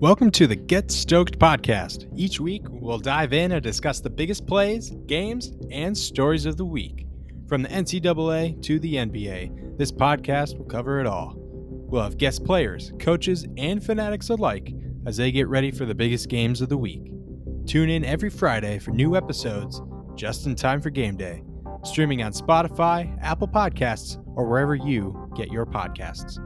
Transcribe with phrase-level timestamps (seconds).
[0.00, 2.08] Welcome to the Get Stoked podcast.
[2.14, 6.64] Each week, we'll dive in and discuss the biggest plays, games, and stories of the
[6.64, 7.08] week.
[7.48, 11.34] From the NCAA to the NBA, this podcast will cover it all.
[11.36, 14.72] We'll have guest players, coaches, and fanatics alike
[15.04, 17.10] as they get ready for the biggest games of the week.
[17.66, 19.82] Tune in every Friday for new episodes
[20.14, 21.42] just in time for game day,
[21.82, 26.38] streaming on Spotify, Apple Podcasts, or wherever you get your podcasts.